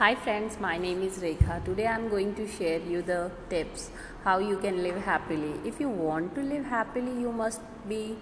Hi 0.00 0.14
friends, 0.14 0.58
my 0.58 0.78
name 0.78 1.02
is 1.02 1.18
Rekha. 1.22 1.62
Today 1.62 1.86
I 1.86 1.94
am 1.94 2.08
going 2.08 2.34
to 2.36 2.46
share 2.48 2.78
you 2.90 3.02
the 3.02 3.30
tips 3.50 3.90
how 4.24 4.38
you 4.38 4.56
can 4.56 4.82
live 4.82 4.96
happily. 5.04 5.52
If 5.62 5.78
you 5.78 5.90
want 5.90 6.34
to 6.36 6.40
live 6.40 6.64
happily, 6.64 7.20
you 7.20 7.30
must 7.30 7.60
be 7.86 8.16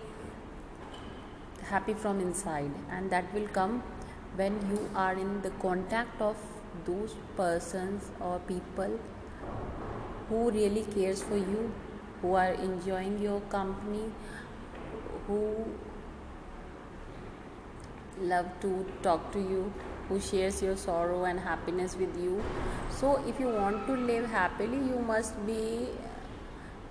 happy 1.63 1.95
from 1.95 2.19
inside 2.19 2.73
and 2.91 3.13
that 3.13 3.33
will 3.33 3.47
come 3.59 3.85
when 4.35 4.57
you 4.73 4.91
are 4.97 5.13
in 5.13 5.41
the 5.43 5.51
contact 5.67 6.21
of 6.21 6.37
those 6.85 7.15
persons 7.37 8.11
or 8.21 8.41
people 8.49 8.99
who 10.29 10.51
really 10.51 10.83
cares 10.97 11.23
for 11.23 11.37
you, 11.37 11.73
who 12.23 12.35
are 12.35 12.55
enjoying 12.55 13.23
your 13.23 13.41
company, 13.53 14.11
who 15.29 15.65
love 18.21 18.51
to 18.63 18.85
talk 19.01 19.31
to 19.31 19.39
you 19.39 19.73
who 20.09 20.21
shares 20.21 20.63
your 20.63 20.77
sorrow 20.77 21.25
and 21.25 21.39
happiness 21.39 21.97
with 21.97 22.17
you. 22.19 22.43
So 22.91 23.23
if 23.27 23.39
you 23.39 23.49
want 23.49 23.87
to 23.87 23.93
live 23.93 24.31
happily 24.31 24.79
you 24.79 24.99
must 25.07 25.47
be 25.47 25.89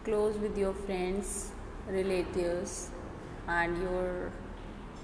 close 0.04 0.38
with 0.38 0.58
your 0.58 0.74
friends 0.74 1.52
relatives 1.88 2.90
and 3.48 3.82
your 3.82 4.32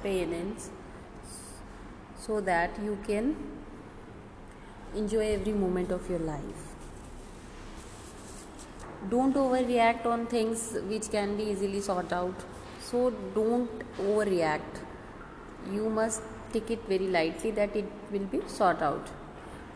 parents 0.01 0.69
so 2.19 2.39
that 2.41 2.71
you 2.83 2.97
can 3.07 3.35
enjoy 4.95 5.25
every 5.33 5.53
moment 5.53 5.91
of 5.91 6.09
your 6.09 6.19
life. 6.19 6.69
Don't 9.09 9.35
overreact 9.35 10.05
on 10.05 10.27
things 10.27 10.77
which 10.87 11.09
can 11.11 11.35
be 11.35 11.43
easily 11.43 11.81
sought 11.81 12.13
out. 12.13 12.45
So 12.81 13.09
don't 13.35 13.83
overreact. 13.97 14.79
You 15.71 15.89
must 15.89 16.21
take 16.53 16.71
it 16.71 16.87
very 16.87 17.07
lightly 17.07 17.51
that 17.51 17.75
it 17.75 17.85
will 18.11 18.27
be 18.33 18.39
sought 18.47 18.81
out. 18.81 19.09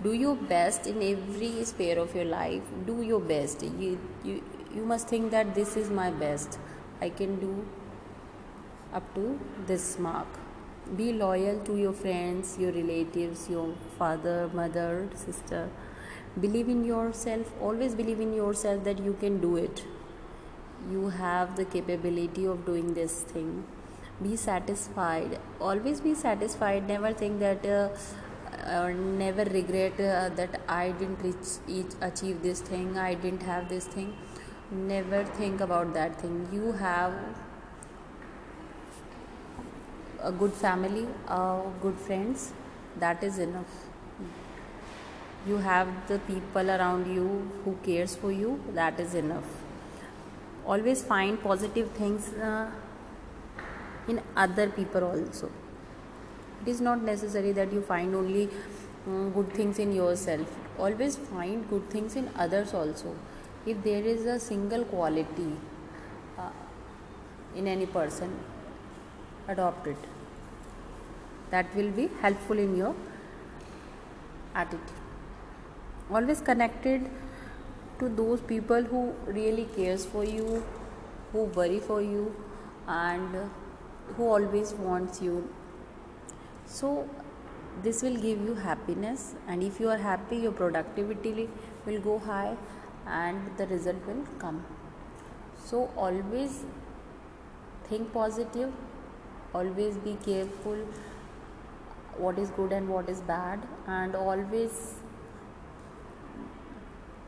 Do 0.04 0.14
your 0.14 0.36
best 0.36 0.86
in 0.86 1.02
every 1.02 1.66
sphere 1.66 1.98
of 2.00 2.16
your 2.16 2.26
life. 2.26 2.62
Do 2.86 3.02
your 3.02 3.20
best. 3.20 3.64
You, 3.64 4.00
you 4.24 4.44
you 4.76 4.86
must 4.86 5.08
think 5.08 5.32
that 5.32 5.56
this 5.56 5.76
is 5.76 5.90
my 5.90 6.12
best. 6.12 6.60
I 7.02 7.10
can 7.10 7.40
do 7.40 7.66
up 8.94 9.14
to 9.16 9.40
this 9.66 9.98
mark. 9.98 10.28
Be 10.96 11.12
loyal 11.14 11.60
to 11.66 11.78
your 11.78 11.94
friends 12.02 12.58
your 12.58 12.72
relatives 12.72 13.50
your 13.50 13.68
father 13.98 14.50
mother 14.60 15.10
sister. 15.26 15.70
Believe 16.40 16.70
in 16.70 16.86
yourself. 16.86 17.52
Always 17.60 17.96
believe 17.96 18.20
in 18.20 18.34
yourself 18.34 18.84
that 18.84 19.00
you 19.00 19.18
can 19.26 19.42
do 19.42 19.56
it. 19.58 19.84
You 20.92 21.10
have 21.10 21.56
the 21.56 21.66
capability 21.66 22.46
of 22.46 22.66
doing 22.66 22.94
this 22.94 23.22
thing 23.34 23.66
be 24.22 24.36
satisfied. 24.36 25.40
Always 25.60 26.02
be 26.02 26.14
satisfied. 26.16 26.88
Never 26.88 27.14
think 27.14 27.40
that 27.40 27.66
uh, 27.66 27.90
or 28.76 28.94
never 28.94 29.44
regret 29.46 30.00
uh, 30.00 30.30
that 30.36 30.60
i 30.68 30.92
didn't 30.92 31.22
reach 31.24 31.94
achieve 32.02 32.42
this 32.42 32.60
thing 32.60 32.98
i 32.98 33.14
didn't 33.14 33.44
have 33.44 33.70
this 33.70 33.86
thing. 33.86 34.14
Never 34.70 35.24
think 35.24 35.62
about 35.62 35.94
that 35.94 36.20
thing. 36.20 36.50
You 36.52 36.74
have 36.74 37.14
a 40.22 40.32
good 40.32 40.52
family 40.52 41.08
uh, 41.28 41.62
good 41.82 41.96
friends. 41.96 42.52
That 43.00 43.24
is 43.24 43.40
enough. 43.40 43.78
You 45.48 45.58
have 45.60 45.88
the 46.10 46.20
people 46.20 46.70
around 46.70 47.08
you 47.14 47.50
who 47.64 47.78
cares 47.86 48.16
for 48.16 48.32
you. 48.32 48.60
That 48.74 49.00
is 49.00 49.16
enough. 49.16 49.46
Always 50.66 51.02
find 51.02 51.42
positive 51.42 51.92
things 51.92 52.34
uh, 52.34 52.70
in 54.08 54.22
other 54.36 54.70
people 54.70 55.04
also. 55.04 55.50
It 56.62 56.70
is 56.70 56.82
not 56.82 57.02
necessary 57.04 57.52
that 57.54 57.72
you 57.72 57.82
find 57.82 58.16
only 58.16 58.50
um, 59.06 59.32
good 59.32 59.54
things 59.54 59.80
in 59.80 59.92
yourself. 59.94 60.48
Always 60.78 61.16
find 61.16 61.70
good 61.70 61.90
things 61.90 62.16
in 62.16 62.30
others 62.36 62.74
also. 62.74 63.16
If 63.66 63.84
there 63.84 64.04
is 64.04 64.26
a 64.26 64.40
single 64.40 64.84
quality 64.86 65.52
uh, 66.38 66.52
in 67.56 67.68
any 67.68 67.86
person 67.86 68.40
adopt 69.48 69.88
it. 69.88 69.98
That 71.52 71.74
will 71.76 71.92
be 71.92 72.10
helpful 72.22 72.58
in 72.58 72.76
your 72.76 72.96
attitude. 74.54 74.82
Always 76.12 76.42
connected 76.42 77.10
to 78.00 78.10
those 78.10 78.42
people 78.42 78.84
who 78.84 79.14
really 79.26 79.66
cares 79.76 80.06
for 80.06 80.24
you 80.24 80.64
who 81.32 81.44
worry 81.60 81.80
for 81.80 82.02
you 82.02 82.34
and 82.88 83.36
who 84.16 84.30
always 84.30 84.74
wants 84.74 85.22
you. 85.22 85.50
So 86.66 87.10
this 87.84 88.02
will 88.02 88.16
give 88.16 88.42
you 88.42 88.56
happiness 88.56 89.36
and 89.48 89.62
if 89.62 89.80
you 89.80 89.90
are 89.90 89.98
happy 89.98 90.38
your 90.38 90.52
productivity 90.52 91.50
will 91.86 92.00
go 92.00 92.18
high 92.20 92.56
and 93.06 93.40
the 93.58 93.68
result 93.68 94.06
will 94.08 94.26
come. 94.40 94.66
So 95.66 95.92
always 95.96 96.66
think 97.90 98.12
positive 98.14 98.72
always 99.54 99.98
be 99.98 100.18
careful 100.24 100.78
what 102.18 102.40
is 102.40 102.50
good 102.52 102.72
and 102.72 102.90
what 102.90 103.10
is 103.10 103.22
bad 103.22 103.68
and 103.88 104.16
always 104.16 104.96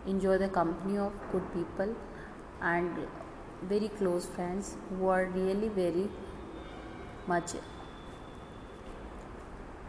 enjoy 0.05 0.37
the 0.37 0.49
company 0.49 0.97
of 0.97 1.13
good 1.31 1.45
people 1.53 1.95
and 2.61 2.97
very 3.63 3.89
close 3.89 4.25
friends 4.25 4.75
who 4.89 5.07
are 5.07 5.25
really 5.35 5.69
very 5.69 6.09
much 7.31 7.55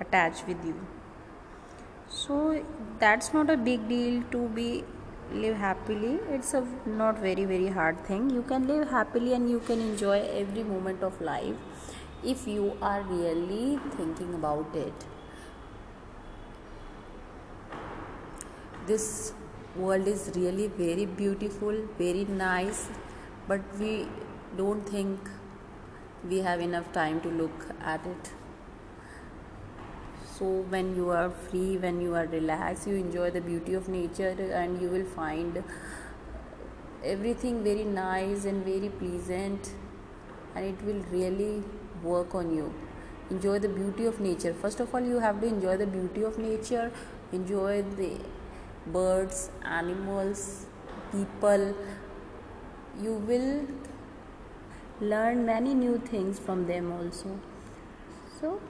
attached 0.00 0.46
with 0.46 0.64
you. 0.64 0.74
So 2.08 2.62
that's 2.98 3.32
not 3.32 3.50
a 3.50 3.56
big 3.56 3.88
deal 3.88 4.22
to 4.32 4.48
be 4.60 4.84
live 5.32 5.56
happily. 5.56 6.18
It's 6.38 6.54
a 6.54 6.64
not 6.86 7.18
very 7.18 7.44
very 7.44 7.68
hard 7.68 8.04
thing. 8.06 8.30
You 8.30 8.42
can 8.42 8.66
live 8.66 8.88
happily 8.90 9.34
and 9.34 9.50
you 9.50 9.60
can 9.60 9.80
enjoy 9.80 10.18
every 10.42 10.64
moment 10.64 11.02
of 11.02 11.20
life 11.20 11.84
if 12.24 12.46
you 12.46 12.76
are 12.82 13.02
really 13.02 13.78
thinking 13.96 14.34
about 14.34 14.74
it. 14.74 15.06
This 18.86 19.32
world 19.76 20.08
is 20.08 20.30
really 20.34 20.66
very 20.66 21.06
beautiful 21.06 21.76
very 21.98 22.24
nice 22.24 22.88
but 23.46 23.60
we 23.78 24.08
don't 24.56 24.88
think 24.88 25.28
we 26.28 26.38
have 26.38 26.60
enough 26.60 26.92
time 26.92 27.20
to 27.22 27.28
look 27.28 27.66
at 27.82 28.04
it. 28.06 28.30
So 30.36 30.44
when 30.74 30.94
you 30.96 31.10
are 31.10 31.30
free 31.30 31.76
when 31.76 32.00
you 32.00 32.14
are 32.14 32.26
relaxed 32.26 32.86
you 32.86 32.94
enjoy 32.94 33.30
the 33.30 33.40
beauty 33.40 33.74
of 33.74 33.88
nature 33.88 34.34
and 34.60 34.80
you 34.80 34.88
will 34.88 35.04
find 35.04 35.62
everything 37.04 37.62
very 37.62 37.84
nice 37.84 38.46
and 38.46 38.64
very 38.64 38.88
pleasant 38.88 39.74
and 40.54 40.64
it 40.64 40.82
will 40.84 41.02
really 41.10 41.62
work 42.02 42.34
on 42.34 42.54
you. 42.54 42.72
Enjoy 43.30 43.58
the 43.58 43.68
beauty 43.68 44.06
of 44.06 44.18
nature. 44.18 44.54
First 44.54 44.80
of 44.80 44.94
all 44.94 45.00
you 45.00 45.18
have 45.18 45.40
to 45.40 45.46
enjoy 45.46 45.76
the 45.76 45.86
beauty 45.86 46.22
of 46.22 46.38
nature. 46.38 46.90
Enjoy 47.32 47.82
the 47.82 48.16
birds 48.86 49.50
animals 49.62 50.66
people. 51.12 51.74
You 53.00 53.14
will 53.14 53.66
learn 55.00 55.46
many 55.46 55.74
new 55.74 55.98
things 55.98 56.38
from 56.38 56.66
them 56.66 56.92
also. 56.92 57.38
So 58.40 58.60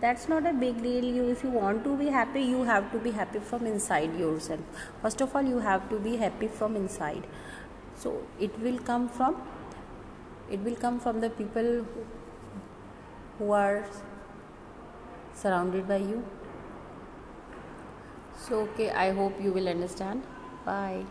that's 0.00 0.28
not 0.28 0.46
a 0.46 0.52
big 0.52 0.82
deal. 0.82 1.04
You 1.04 1.28
if 1.28 1.42
you 1.42 1.50
want 1.50 1.84
to 1.84 1.96
be 1.96 2.06
happy 2.06 2.42
you 2.42 2.64
have 2.64 2.90
to 2.92 2.98
be 2.98 3.10
happy 3.10 3.38
from 3.38 3.66
inside 3.66 4.18
yourself. 4.18 4.60
First 5.02 5.20
of 5.20 5.34
all 5.34 5.42
you 5.42 5.58
have 5.58 5.88
to 5.90 5.98
be 5.98 6.16
happy 6.16 6.48
from 6.48 6.76
inside. 6.76 7.26
So 7.96 8.22
it 8.38 8.58
will 8.60 8.78
come 8.78 9.08
from 9.08 9.42
it 10.50 10.60
will 10.60 10.76
come 10.76 10.98
from 10.98 11.20
the 11.20 11.30
people 11.30 11.84
who 13.38 13.52
are 13.52 13.84
surrounded 15.34 15.86
by 15.86 15.96
you. 15.96 16.24
So 18.48 18.60
okay 18.60 18.90
i 18.90 19.10
hope 19.12 19.40
you 19.40 19.52
will 19.52 19.68
understand. 19.68 20.22
Bye 20.64 21.04